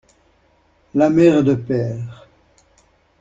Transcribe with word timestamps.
La 0.95 1.11
mère 1.11 1.43
de 1.43 1.53
Pêr. 1.53 2.25